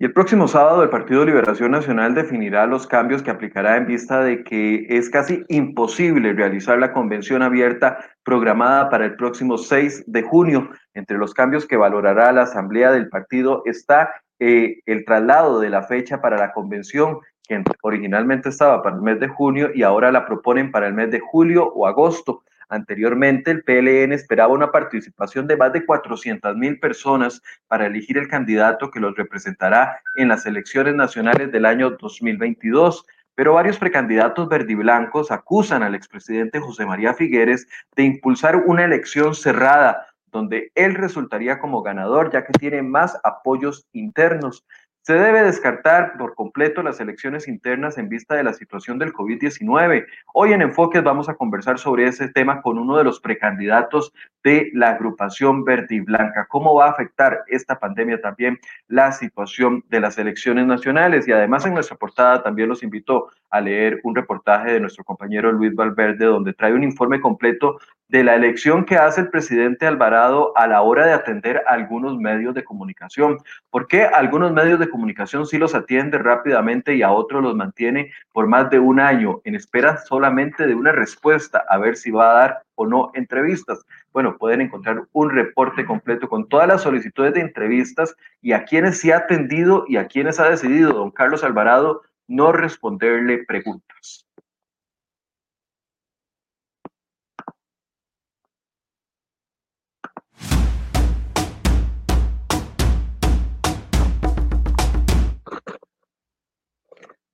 Y 0.00 0.04
el 0.04 0.12
próximo 0.12 0.46
sábado 0.46 0.84
el 0.84 0.90
Partido 0.90 1.24
Liberación 1.24 1.72
Nacional 1.72 2.14
definirá 2.14 2.66
los 2.66 2.86
cambios 2.86 3.20
que 3.20 3.32
aplicará 3.32 3.76
en 3.76 3.86
vista 3.86 4.22
de 4.22 4.44
que 4.44 4.86
es 4.88 5.10
casi 5.10 5.44
imposible 5.48 6.34
realizar 6.34 6.78
la 6.78 6.92
convención 6.92 7.42
abierta 7.42 7.98
programada 8.22 8.90
para 8.90 9.06
el 9.06 9.16
próximo 9.16 9.58
6 9.58 10.04
de 10.06 10.22
junio. 10.22 10.70
Entre 10.94 11.18
los 11.18 11.34
cambios 11.34 11.66
que 11.66 11.76
valorará 11.76 12.30
la 12.30 12.42
Asamblea 12.42 12.92
del 12.92 13.08
Partido 13.08 13.62
está 13.64 14.14
eh, 14.38 14.78
el 14.86 15.04
traslado 15.04 15.58
de 15.58 15.70
la 15.70 15.82
fecha 15.82 16.20
para 16.20 16.38
la 16.38 16.52
convención, 16.52 17.18
que 17.48 17.60
originalmente 17.82 18.50
estaba 18.50 18.80
para 18.84 18.94
el 18.94 19.02
mes 19.02 19.18
de 19.18 19.26
junio 19.26 19.70
y 19.74 19.82
ahora 19.82 20.12
la 20.12 20.26
proponen 20.26 20.70
para 20.70 20.86
el 20.86 20.94
mes 20.94 21.10
de 21.10 21.18
julio 21.18 21.72
o 21.74 21.88
agosto. 21.88 22.44
Anteriormente, 22.68 23.50
el 23.50 23.62
PLN 23.62 24.12
esperaba 24.12 24.52
una 24.52 24.70
participación 24.70 25.46
de 25.46 25.56
más 25.56 25.72
de 25.72 25.86
400 25.86 26.56
mil 26.56 26.78
personas 26.78 27.42
para 27.66 27.86
elegir 27.86 28.18
el 28.18 28.28
candidato 28.28 28.90
que 28.90 29.00
los 29.00 29.16
representará 29.16 30.00
en 30.16 30.28
las 30.28 30.44
elecciones 30.46 30.94
nacionales 30.94 31.50
del 31.50 31.64
año 31.64 31.90
2022 31.90 33.04
pero 33.38 33.52
varios 33.52 33.78
precandidatos 33.78 34.48
verdiblancos 34.48 35.30
acusan 35.30 35.84
al 35.84 35.94
expresidente 35.94 36.58
José 36.58 36.84
María 36.84 37.14
Figueres 37.14 37.68
de 37.94 38.02
impulsar 38.02 38.56
una 38.56 38.84
elección 38.84 39.32
cerrada, 39.32 40.08
donde 40.32 40.72
él 40.74 40.96
resultaría 40.96 41.60
como 41.60 41.82
ganador, 41.82 42.32
ya 42.32 42.44
que 42.44 42.52
tiene 42.54 42.82
más 42.82 43.16
apoyos 43.22 43.86
internos. 43.92 44.66
Se 45.08 45.14
debe 45.14 45.42
descartar 45.42 46.18
por 46.18 46.34
completo 46.34 46.82
las 46.82 47.00
elecciones 47.00 47.48
internas 47.48 47.96
en 47.96 48.10
vista 48.10 48.34
de 48.34 48.42
la 48.42 48.52
situación 48.52 48.98
del 48.98 49.14
COVID-19. 49.14 50.04
Hoy 50.34 50.52
en 50.52 50.60
Enfoques 50.60 51.02
vamos 51.02 51.30
a 51.30 51.34
conversar 51.34 51.78
sobre 51.78 52.06
ese 52.06 52.28
tema 52.28 52.60
con 52.60 52.78
uno 52.78 52.98
de 52.98 53.04
los 53.04 53.18
precandidatos 53.18 54.12
de 54.48 54.70
la 54.72 54.92
agrupación 54.92 55.62
verde 55.62 55.96
y 55.96 56.00
blanca. 56.00 56.46
¿Cómo 56.48 56.74
va 56.74 56.86
a 56.86 56.90
afectar 56.90 57.44
esta 57.48 57.78
pandemia 57.78 58.18
también 58.22 58.58
la 58.86 59.12
situación 59.12 59.84
de 59.90 60.00
las 60.00 60.16
elecciones 60.16 60.66
nacionales? 60.66 61.28
Y 61.28 61.32
además 61.32 61.66
en 61.66 61.74
nuestra 61.74 61.98
portada 61.98 62.42
también 62.42 62.70
los 62.70 62.82
invito 62.82 63.28
a 63.50 63.60
leer 63.60 64.00
un 64.04 64.16
reportaje 64.16 64.72
de 64.72 64.80
nuestro 64.80 65.04
compañero 65.04 65.52
Luis 65.52 65.74
Valverde 65.74 66.24
donde 66.24 66.54
trae 66.54 66.72
un 66.72 66.82
informe 66.82 67.20
completo 67.20 67.78
de 68.08 68.24
la 68.24 68.36
elección 68.36 68.86
que 68.86 68.96
hace 68.96 69.20
el 69.20 69.28
presidente 69.28 69.86
Alvarado 69.86 70.56
a 70.56 70.66
la 70.66 70.80
hora 70.80 71.04
de 71.04 71.12
atender 71.12 71.62
a 71.66 71.74
algunos 71.74 72.16
medios 72.16 72.54
de 72.54 72.64
comunicación. 72.64 73.36
¿Por 73.68 73.86
qué 73.86 74.04
algunos 74.04 74.50
medios 74.52 74.78
de 74.78 74.88
comunicación 74.88 75.44
sí 75.44 75.58
los 75.58 75.74
atiende 75.74 76.16
rápidamente 76.16 76.94
y 76.94 77.02
a 77.02 77.12
otros 77.12 77.42
los 77.42 77.54
mantiene 77.54 78.12
por 78.32 78.46
más 78.46 78.70
de 78.70 78.78
un 78.78 78.98
año 78.98 79.42
en 79.44 79.56
espera 79.56 79.98
solamente 79.98 80.66
de 80.66 80.74
una 80.74 80.92
respuesta 80.92 81.66
a 81.68 81.76
ver 81.76 81.96
si 81.98 82.10
va 82.10 82.30
a 82.30 82.34
dar 82.34 82.67
o 82.78 82.86
no 82.86 83.10
entrevistas? 83.14 83.84
Bueno, 84.12 84.38
pueden 84.38 84.62
encontrar 84.62 85.06
un 85.12 85.30
reporte 85.30 85.84
completo 85.84 86.28
con 86.28 86.48
todas 86.48 86.68
las 86.68 86.82
solicitudes 86.82 87.34
de 87.34 87.40
entrevistas 87.40 88.16
y 88.40 88.52
a 88.52 88.64
quienes 88.64 89.00
sí 89.00 89.10
ha 89.10 89.18
atendido 89.18 89.84
y 89.88 89.96
a 89.96 90.06
quienes 90.06 90.40
ha 90.40 90.48
decidido 90.48 90.92
don 90.92 91.10
Carlos 91.10 91.44
Alvarado 91.44 92.02
no 92.28 92.52
responderle 92.52 93.44
preguntas. 93.44 94.27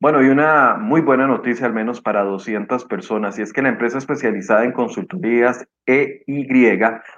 Bueno, 0.05 0.23
y 0.23 0.29
una 0.29 0.77
muy 0.79 1.01
buena 1.01 1.27
noticia, 1.27 1.65
al 1.65 1.73
menos 1.73 2.03
para 2.03 2.25
200 2.25 2.85
personas, 2.85 3.39
y 3.39 3.43
es 3.43 3.55
que 3.55 3.63
la 3.63 3.71
empresa 3.71 3.97
especializada 3.97 4.63
en 4.63 4.73
consultorías 4.73 5.67
EY 5.87 6.47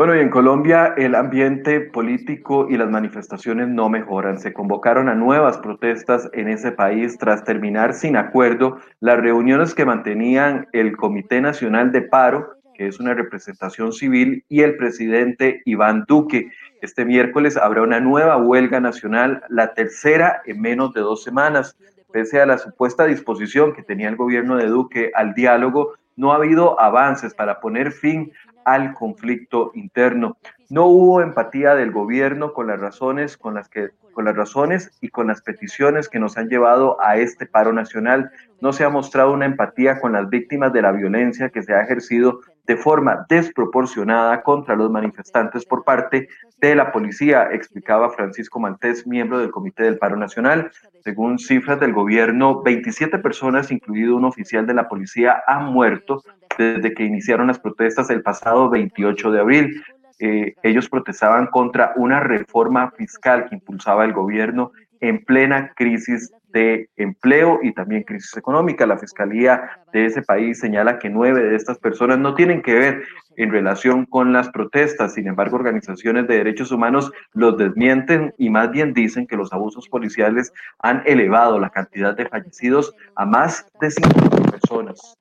Bueno, 0.00 0.16
y 0.16 0.20
en 0.20 0.30
Colombia 0.30 0.94
el 0.96 1.14
ambiente 1.14 1.78
político 1.78 2.66
y 2.70 2.78
las 2.78 2.88
manifestaciones 2.88 3.68
no 3.68 3.90
mejoran. 3.90 4.38
Se 4.38 4.54
convocaron 4.54 5.10
a 5.10 5.14
nuevas 5.14 5.58
protestas 5.58 6.30
en 6.32 6.48
ese 6.48 6.72
país 6.72 7.18
tras 7.18 7.44
terminar 7.44 7.92
sin 7.92 8.16
acuerdo 8.16 8.78
las 9.00 9.20
reuniones 9.20 9.74
que 9.74 9.84
mantenían 9.84 10.66
el 10.72 10.96
Comité 10.96 11.42
Nacional 11.42 11.92
de 11.92 12.00
Paro, 12.00 12.54
que 12.74 12.86
es 12.86 12.98
una 12.98 13.12
representación 13.12 13.92
civil, 13.92 14.42
y 14.48 14.62
el 14.62 14.78
presidente 14.78 15.60
Iván 15.66 16.06
Duque. 16.08 16.50
Este 16.80 17.04
miércoles 17.04 17.58
habrá 17.58 17.82
una 17.82 18.00
nueva 18.00 18.38
huelga 18.38 18.80
nacional, 18.80 19.42
la 19.50 19.74
tercera 19.74 20.40
en 20.46 20.62
menos 20.62 20.94
de 20.94 21.02
dos 21.02 21.22
semanas. 21.22 21.76
Pese 22.10 22.40
a 22.40 22.46
la 22.46 22.56
supuesta 22.56 23.04
disposición 23.04 23.74
que 23.74 23.82
tenía 23.82 24.08
el 24.08 24.16
gobierno 24.16 24.56
de 24.56 24.64
Duque 24.64 25.12
al 25.14 25.34
diálogo, 25.34 25.92
no 26.16 26.32
ha 26.32 26.36
habido 26.36 26.80
avances 26.80 27.34
para 27.34 27.60
poner 27.60 27.92
fin 27.92 28.32
al 28.64 28.94
conflicto 28.94 29.70
interno. 29.74 30.36
No 30.68 30.86
hubo 30.86 31.20
empatía 31.20 31.74
del 31.74 31.90
gobierno 31.90 32.52
con 32.52 32.66
las 32.66 32.80
razones 32.80 33.36
con 33.36 33.54
las 33.54 33.68
que 33.68 33.90
con 34.12 34.24
las 34.24 34.36
razones 34.36 34.90
y 35.00 35.08
con 35.08 35.28
las 35.28 35.40
peticiones 35.40 36.08
que 36.08 36.18
nos 36.18 36.36
han 36.36 36.48
llevado 36.48 37.00
a 37.00 37.16
este 37.16 37.46
paro 37.46 37.72
nacional. 37.72 38.30
No 38.60 38.72
se 38.72 38.84
ha 38.84 38.88
mostrado 38.88 39.32
una 39.32 39.46
empatía 39.46 40.00
con 40.00 40.12
las 40.12 40.28
víctimas 40.28 40.72
de 40.72 40.82
la 40.82 40.92
violencia 40.92 41.50
que 41.50 41.62
se 41.62 41.74
ha 41.74 41.82
ejercido 41.82 42.40
de 42.66 42.76
forma 42.76 43.26
desproporcionada 43.28 44.42
contra 44.42 44.76
los 44.76 44.90
manifestantes 44.90 45.64
por 45.64 45.84
parte 45.84 46.28
de 46.60 46.74
la 46.74 46.92
policía, 46.92 47.48
explicaba 47.52 48.10
Francisco 48.10 48.60
Maltés, 48.60 49.06
miembro 49.06 49.38
del 49.38 49.50
Comité 49.50 49.84
del 49.84 49.98
Paro 49.98 50.16
Nacional. 50.16 50.70
Según 51.02 51.38
cifras 51.38 51.80
del 51.80 51.92
gobierno, 51.92 52.62
27 52.62 53.18
personas, 53.18 53.70
incluido 53.70 54.16
un 54.16 54.24
oficial 54.24 54.66
de 54.66 54.74
la 54.74 54.88
policía, 54.88 55.42
han 55.46 55.66
muerto 55.66 56.22
desde 56.58 56.92
que 56.92 57.04
iniciaron 57.04 57.46
las 57.46 57.58
protestas 57.58 58.10
el 58.10 58.22
pasado 58.22 58.68
28 58.68 59.30
de 59.30 59.40
abril. 59.40 59.82
Eh, 60.18 60.54
ellos 60.62 60.88
protestaban 60.88 61.46
contra 61.46 61.92
una 61.96 62.20
reforma 62.20 62.90
fiscal 62.90 63.48
que 63.48 63.54
impulsaba 63.54 64.04
el 64.04 64.12
gobierno 64.12 64.72
en 65.00 65.24
plena 65.24 65.72
crisis 65.74 66.32
de 66.52 66.88
empleo 66.96 67.60
y 67.62 67.72
también 67.72 68.02
crisis 68.02 68.36
económica. 68.36 68.86
La 68.86 68.98
fiscalía 68.98 69.82
de 69.92 70.06
ese 70.06 70.22
país 70.22 70.60
señala 70.60 70.98
que 70.98 71.08
nueve 71.08 71.42
de 71.42 71.56
estas 71.56 71.78
personas 71.78 72.18
no 72.18 72.34
tienen 72.34 72.62
que 72.62 72.74
ver 72.74 73.02
en 73.36 73.50
relación 73.50 74.06
con 74.06 74.32
las 74.32 74.50
protestas. 74.50 75.14
Sin 75.14 75.26
embargo, 75.26 75.56
organizaciones 75.56 76.26
de 76.28 76.36
derechos 76.36 76.72
humanos 76.72 77.10
los 77.32 77.56
desmienten 77.56 78.34
y 78.38 78.50
más 78.50 78.70
bien 78.70 78.92
dicen 78.92 79.26
que 79.26 79.36
los 79.36 79.52
abusos 79.52 79.88
policiales 79.88 80.52
han 80.78 81.02
elevado 81.06 81.58
la 81.58 81.70
cantidad 81.70 82.16
de 82.16 82.28
fallecidos 82.28 82.94
a 83.14 83.26
más 83.26 83.66
de 83.80 83.90
50 83.90 84.50
personas. 84.50 85.16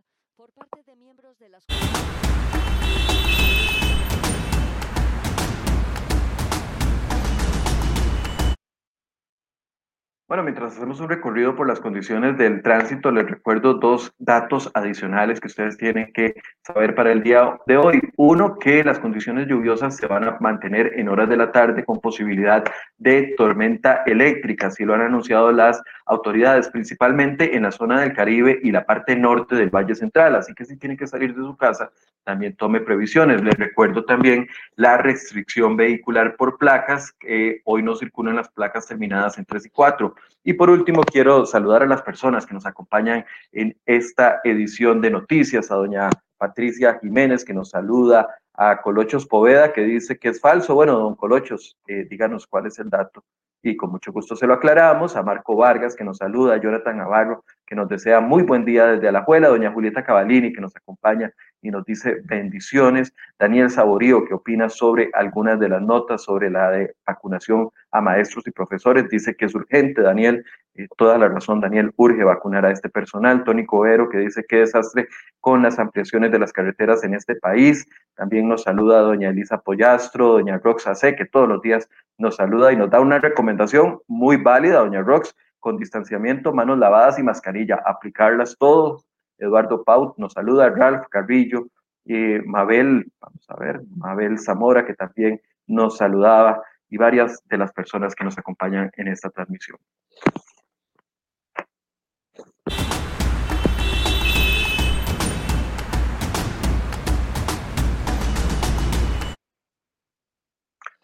Bueno, 10.29 10.43
mientras 10.43 10.73
hacemos 10.77 10.99
un 10.99 11.09
recorrido 11.09 11.55
por 11.55 11.67
las 11.67 11.79
condiciones 11.79 12.37
del 12.37 12.61
tránsito, 12.61 13.09
les 13.09 13.27
recuerdo 13.27 13.73
dos 13.73 14.13
datos 14.19 14.69
adicionales 14.75 15.39
que 15.39 15.47
ustedes 15.47 15.75
tienen 15.75 16.13
que 16.13 16.35
saber 16.61 16.93
para 16.93 17.11
el 17.11 17.23
día 17.23 17.57
de 17.65 17.77
hoy. 17.77 17.99
Uno, 18.15 18.59
que 18.59 18.83
las 18.83 18.99
condiciones 18.99 19.47
lluviosas 19.47 19.97
se 19.97 20.05
van 20.05 20.25
a 20.25 20.37
mantener 20.39 20.93
en 20.99 21.09
horas 21.09 21.29
de 21.29 21.37
la 21.37 21.51
tarde 21.51 21.83
con 21.83 21.99
posibilidad 21.99 22.63
de 22.99 23.33
tormenta 23.37 24.03
eléctrica, 24.05 24.67
así 24.67 24.85
lo 24.85 24.93
han 24.93 25.01
anunciado 25.01 25.51
las 25.51 25.81
autoridades, 26.05 26.69
principalmente 26.69 27.55
en 27.55 27.63
la 27.63 27.71
zona 27.71 28.01
del 28.01 28.13
Caribe 28.13 28.59
y 28.61 28.71
la 28.71 28.85
parte 28.85 29.15
norte 29.15 29.55
del 29.55 29.71
Valle 29.71 29.95
Central. 29.95 30.35
Así 30.35 30.53
que 30.53 30.65
si 30.65 30.77
tienen 30.77 30.97
que 30.97 31.07
salir 31.07 31.33
de 31.33 31.41
su 31.41 31.57
casa, 31.57 31.89
también 32.23 32.55
tome 32.55 32.81
previsiones. 32.81 33.41
Les 33.41 33.57
recuerdo 33.57 34.05
también 34.05 34.47
la 34.75 34.97
restricción 34.97 35.75
vehicular 35.75 36.35
por 36.35 36.59
placas, 36.59 37.11
que 37.13 37.61
hoy 37.65 37.81
no 37.81 37.95
circulan 37.95 38.35
las 38.35 38.49
placas 38.49 38.85
terminadas 38.85 39.39
en 39.39 39.45
3 39.45 39.65
y 39.65 39.69
4. 39.69 40.15
Y 40.43 40.53
por 40.53 40.69
último, 40.69 41.03
quiero 41.03 41.45
saludar 41.45 41.83
a 41.83 41.87
las 41.87 42.01
personas 42.01 42.45
que 42.45 42.53
nos 42.53 42.65
acompañan 42.65 43.25
en 43.51 43.77
esta 43.85 44.41
edición 44.43 45.01
de 45.01 45.11
noticias, 45.11 45.69
a 45.71 45.75
doña 45.75 46.09
Patricia 46.37 46.97
Jiménez, 47.01 47.43
que 47.43 47.53
nos 47.53 47.69
saluda, 47.69 48.27
a 48.53 48.81
Colochos 48.81 49.25
Poveda, 49.25 49.71
que 49.71 49.81
dice 49.81 50.17
que 50.17 50.29
es 50.29 50.41
falso. 50.41 50.75
Bueno, 50.75 50.97
don 50.99 51.15
Colochos, 51.15 51.77
eh, 51.87 52.05
díganos 52.09 52.45
cuál 52.47 52.67
es 52.67 52.79
el 52.79 52.89
dato 52.89 53.23
y 53.61 53.75
con 53.75 53.91
mucho 53.91 54.11
gusto 54.11 54.35
se 54.35 54.47
lo 54.47 54.53
aclaramos. 54.53 55.15
A 55.15 55.23
Marco 55.23 55.55
Vargas, 55.55 55.95
que 55.95 56.03
nos 56.03 56.17
saluda, 56.17 56.55
a 56.55 56.61
Jonathan 56.61 56.97
Navarro, 56.97 57.43
que 57.65 57.75
nos 57.75 57.87
desea 57.87 58.19
muy 58.19 58.43
buen 58.43 58.65
día 58.65 58.87
desde 58.87 59.07
Alajuela, 59.07 59.49
doña 59.49 59.71
Julieta 59.71 60.03
Cavalini, 60.03 60.53
que 60.53 60.61
nos 60.61 60.75
acompaña 60.75 61.33
y 61.61 61.71
nos 61.71 61.85
dice 61.85 62.21
bendiciones. 62.23 63.13
Daniel 63.37 63.69
Saborío, 63.69 64.25
que 64.25 64.33
opina 64.33 64.69
sobre 64.69 65.09
algunas 65.13 65.59
de 65.59 65.69
las 65.69 65.81
notas 65.81 66.23
sobre 66.23 66.49
la 66.49 66.71
de 66.71 66.95
vacunación 67.05 67.69
a 67.91 68.01
maestros 68.01 68.47
y 68.47 68.51
profesores, 68.51 69.09
dice 69.09 69.35
que 69.35 69.45
es 69.45 69.55
urgente, 69.55 70.01
Daniel, 70.01 70.45
eh, 70.75 70.87
toda 70.97 71.17
la 71.17 71.27
razón, 71.27 71.59
Daniel, 71.59 71.91
urge 71.97 72.23
vacunar 72.23 72.65
a 72.65 72.71
este 72.71 72.89
personal. 72.89 73.43
Tony 73.43 73.65
Covero, 73.65 74.09
que 74.09 74.19
dice 74.19 74.45
que 74.47 74.57
desastre 74.57 75.07
con 75.41 75.61
las 75.61 75.79
ampliaciones 75.79 76.31
de 76.31 76.39
las 76.39 76.53
carreteras 76.53 77.03
en 77.03 77.13
este 77.13 77.35
país. 77.35 77.85
También 78.15 78.47
nos 78.47 78.63
saluda 78.63 79.01
doña 79.01 79.29
Elisa 79.29 79.59
Pollastro, 79.59 80.33
doña 80.33 80.57
Rox 80.59 80.87
C, 80.93 81.15
que 81.15 81.25
todos 81.25 81.49
los 81.49 81.61
días 81.61 81.89
nos 82.17 82.35
saluda 82.35 82.71
y 82.71 82.77
nos 82.77 82.89
da 82.89 82.99
una 82.99 83.19
recomendación 83.19 83.99
muy 84.07 84.37
válida, 84.37 84.79
doña 84.79 85.01
Rox, 85.01 85.35
con 85.59 85.77
distanciamiento, 85.77 86.53
manos 86.53 86.77
lavadas 86.77 87.19
y 87.19 87.23
mascarilla, 87.23 87.81
aplicarlas 87.85 88.55
todos 88.57 89.08
Eduardo 89.39 89.83
Paut 89.83 90.17
nos 90.17 90.33
saluda, 90.33 90.69
Ralph 90.69 91.07
Carrillo, 91.09 91.67
y 92.05 92.39
Mabel, 92.45 93.11
vamos 93.19 93.45
a 93.49 93.55
ver, 93.55 93.81
Mabel 93.95 94.37
Zamora, 94.39 94.85
que 94.85 94.93
también 94.93 95.41
nos 95.67 95.97
saludaba, 95.97 96.61
y 96.89 96.97
varias 96.97 97.41
de 97.47 97.57
las 97.57 97.71
personas 97.71 98.15
que 98.15 98.23
nos 98.23 98.37
acompañan 98.37 98.91
en 98.97 99.07
esta 99.07 99.29
transmisión. 99.29 99.77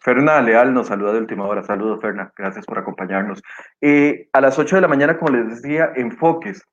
Ferna 0.00 0.40
Leal 0.40 0.72
nos 0.72 0.86
saluda 0.86 1.12
de 1.12 1.18
última 1.18 1.46
hora. 1.46 1.64
Saludos, 1.64 2.00
Ferna. 2.00 2.32
Gracias 2.36 2.64
por 2.64 2.78
acompañarnos. 2.78 3.42
Eh, 3.80 4.28
a 4.32 4.40
las 4.40 4.56
8 4.56 4.76
de 4.76 4.82
la 4.82 4.88
mañana, 4.88 5.18
como 5.18 5.36
les 5.36 5.48
decía, 5.48 5.92
enfoques. 5.96 6.64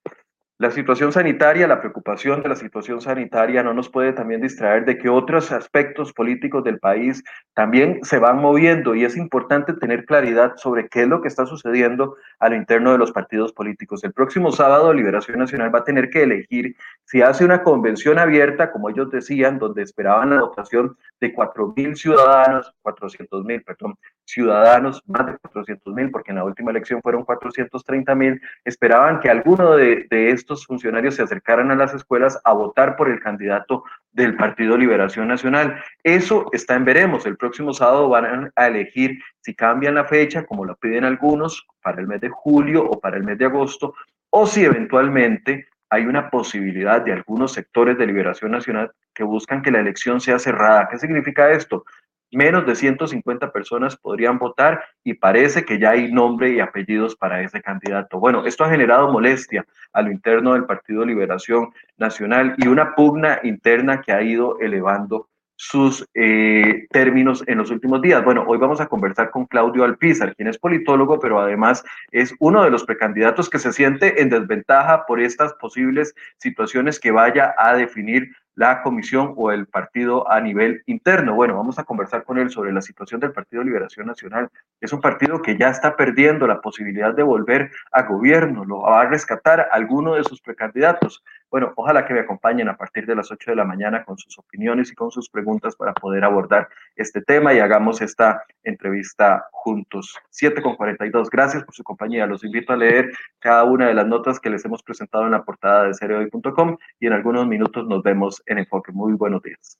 La 0.59 0.69
situación 0.69 1.11
sanitaria, 1.11 1.67
la 1.67 1.79
preocupación 1.79 2.43
de 2.43 2.49
la 2.49 2.55
situación 2.55 3.01
sanitaria 3.01 3.63
no 3.63 3.73
nos 3.73 3.89
puede 3.89 4.13
también 4.13 4.39
distraer 4.39 4.85
de 4.85 4.99
que 4.99 5.09
otros 5.09 5.51
aspectos 5.51 6.13
políticos 6.13 6.63
del 6.63 6.77
país 6.77 7.23
también 7.55 7.99
se 8.03 8.19
van 8.19 8.37
moviendo 8.37 8.93
y 8.93 9.03
es 9.03 9.17
importante 9.17 9.73
tener 9.73 10.05
claridad 10.05 10.53
sobre 10.57 10.87
qué 10.89 11.01
es 11.01 11.07
lo 11.07 11.23
que 11.23 11.27
está 11.27 11.47
sucediendo 11.47 12.17
a 12.37 12.49
lo 12.49 12.55
interno 12.55 12.91
de 12.91 12.99
los 12.99 13.11
partidos 13.11 13.51
políticos. 13.51 14.03
El 14.03 14.13
próximo 14.13 14.51
sábado 14.51 14.93
Liberación 14.93 15.39
Nacional 15.39 15.73
va 15.73 15.79
a 15.79 15.83
tener 15.83 16.11
que 16.11 16.21
elegir 16.21 16.75
si 17.03 17.23
hace 17.23 17.43
una 17.43 17.63
convención 17.63 18.19
abierta, 18.19 18.71
como 18.71 18.89
ellos 18.89 19.09
decían, 19.09 19.57
donde 19.57 19.81
esperaban 19.81 20.29
la 20.29 20.41
votación 20.41 20.95
de 21.19 21.33
4.000 21.33 21.95
ciudadanos, 21.95 22.71
400 22.83 23.43
mil, 23.43 23.63
perdón, 23.63 23.95
ciudadanos, 24.25 25.01
más 25.07 25.25
de 25.25 25.37
400 25.37 25.93
mil, 25.93 26.11
porque 26.11 26.31
en 26.31 26.37
la 26.37 26.43
última 26.43 26.71
elección 26.71 27.01
fueron 27.01 27.23
430 27.23 28.15
mil, 28.15 28.41
esperaban 28.63 29.19
que 29.19 29.29
alguno 29.29 29.75
de, 29.75 30.07
de, 30.09 30.29
estos 30.31 30.65
funcionarios 30.65 31.15
se 31.15 31.23
acercaran 31.23 31.71
a 31.71 31.75
las 31.75 31.93
escuelas 31.93 32.39
a 32.43 32.53
votar 32.53 32.95
por 32.95 33.09
el 33.09 33.19
candidato 33.19 33.83
del 34.11 34.35
Partido 34.35 34.77
Liberación 34.77 35.27
Nacional. 35.27 35.81
Eso 36.03 36.49
está 36.53 36.75
en 36.75 36.85
veremos. 36.85 37.25
El 37.25 37.37
próximo 37.37 37.73
sábado 37.73 38.09
van 38.09 38.51
a 38.55 38.67
elegir 38.67 39.19
si 39.41 39.53
cambian 39.55 39.95
la 39.95 40.05
fecha, 40.05 40.45
como 40.45 40.65
lo 40.65 40.75
piden 40.75 41.03
algunos, 41.03 41.65
para 41.81 41.99
el 41.99 42.07
mes 42.07 42.21
de 42.21 42.29
julio 42.29 42.83
o 42.83 42.99
para 42.99 43.17
el 43.17 43.23
mes 43.23 43.37
de 43.37 43.45
agosto, 43.45 43.93
o 44.29 44.47
si 44.47 44.63
eventualmente 44.63 45.67
hay 45.89 46.07
una 46.07 46.31
posibilidad 46.31 47.01
de 47.01 47.13
algunos 47.13 47.51
sectores 47.51 47.97
de 47.99 48.07
Liberación 48.07 48.49
Nacional 48.49 48.91
que 49.13 49.23
buscan 49.23 49.61
que 49.61 49.69
la 49.69 49.79
elección 49.79 50.19
sea 50.19 50.39
cerrada. 50.39 50.87
¿Qué 50.89 50.97
significa 50.97 51.51
esto? 51.51 51.85
Menos 52.33 52.65
de 52.65 52.75
150 52.75 53.51
personas 53.51 53.95
podrían 53.95 54.37
votar 54.37 54.83
y 55.03 55.13
parece 55.13 55.65
que 55.65 55.79
ya 55.79 55.91
hay 55.91 56.11
nombre 56.11 56.51
y 56.51 56.59
apellidos 56.59 57.15
para 57.15 57.41
ese 57.41 57.61
candidato. 57.61 58.19
Bueno, 58.19 58.45
esto 58.45 58.63
ha 58.63 58.69
generado 58.69 59.11
molestia 59.11 59.65
a 59.91 60.01
lo 60.01 60.11
interno 60.11 60.53
del 60.53 60.65
Partido 60.65 61.05
Liberación 61.05 61.69
Nacional 61.97 62.55
y 62.57 62.67
una 62.67 62.95
pugna 62.95 63.39
interna 63.43 64.01
que 64.01 64.11
ha 64.11 64.21
ido 64.21 64.59
elevando 64.59 65.29
sus 65.55 66.05
eh, 66.13 66.87
términos 66.91 67.43
en 67.47 67.59
los 67.59 67.71
últimos 67.71 68.01
días. 68.01 68.23
Bueno, 68.23 68.43
hoy 68.47 68.57
vamos 68.57 68.81
a 68.81 68.87
conversar 68.87 69.29
con 69.29 69.45
Claudio 69.45 69.83
Alpizar, 69.83 70.35
quien 70.35 70.47
es 70.47 70.57
politólogo, 70.57 71.19
pero 71.19 71.39
además 71.39 71.83
es 72.11 72.33
uno 72.39 72.63
de 72.63 72.69
los 72.69 72.83
precandidatos 72.83 73.49
que 73.49 73.59
se 73.59 73.71
siente 73.71 74.21
en 74.21 74.29
desventaja 74.29 75.05
por 75.05 75.21
estas 75.21 75.53
posibles 75.53 76.15
situaciones 76.37 76.99
que 76.99 77.11
vaya 77.11 77.53
a 77.57 77.75
definir 77.75 78.35
la 78.55 78.81
comisión 78.81 79.33
o 79.35 79.51
el 79.51 79.67
partido 79.67 80.29
a 80.29 80.39
nivel 80.39 80.83
interno. 80.85 81.33
Bueno, 81.33 81.55
vamos 81.55 81.79
a 81.79 81.83
conversar 81.83 82.23
con 82.23 82.37
él 82.37 82.49
sobre 82.49 82.71
la 82.71 82.81
situación 82.81 83.19
del 83.19 83.31
Partido 83.31 83.63
Liberación 83.63 84.07
Nacional. 84.07 84.49
Es 84.79 84.93
un 84.93 85.01
partido 85.01 85.41
que 85.41 85.57
ya 85.57 85.69
está 85.69 85.95
perdiendo 85.95 86.45
la 86.45 86.61
posibilidad 86.61 87.13
de 87.13 87.23
volver 87.23 87.71
a 87.91 88.03
gobierno, 88.03 88.65
lo 88.65 88.81
va 88.81 89.01
a 89.01 89.09
rescatar 89.09 89.67
alguno 89.71 90.15
de 90.15 90.23
sus 90.23 90.41
precandidatos. 90.41 91.23
Bueno, 91.53 91.71
ojalá 91.75 92.03
que 92.03 92.15
me 92.15 92.21
acompañen 92.21 92.67
a 92.67 92.75
partir 92.75 93.05
de 93.05 93.13
las 93.13 93.29
8 93.31 93.51
de 93.51 93.55
la 93.55 93.63
mañana 93.63 94.03
con 94.03 94.17
sus 94.17 94.39
opiniones 94.39 94.91
y 94.91 94.95
con 94.95 95.11
sus 95.11 95.29
preguntas 95.29 95.75
para 95.75 95.93
poder 95.93 96.23
abordar 96.23 96.67
este 96.95 97.21
tema 97.21 97.53
y 97.53 97.59
hagamos 97.59 98.01
esta 98.01 98.43
entrevista 98.63 99.45
juntos. 99.51 100.17
7 100.31 100.63
con 100.63 100.75
42. 100.75 101.29
Gracias 101.29 101.63
por 101.63 101.75
su 101.75 101.83
compañía. 101.83 102.25
Los 102.25 102.43
invito 102.43 102.73
a 102.73 102.75
leer 102.75 103.11
cada 103.37 103.65
una 103.65 103.87
de 103.87 103.93
las 103.93 104.07
notas 104.07 104.39
que 104.39 104.49
les 104.49 104.65
hemos 104.65 104.81
presentado 104.81 105.25
en 105.25 105.31
la 105.33 105.43
portada 105.43 105.83
de 105.83 105.93
cereoy.com 105.93 106.75
y 106.99 107.05
en 107.05 107.13
algunos 107.13 107.45
minutos 107.45 107.85
nos 107.85 108.01
vemos 108.01 108.41
en 108.47 108.57
Enfoque. 108.57 108.91
Muy 108.91 109.13
buenos 109.13 109.43
días. 109.43 109.77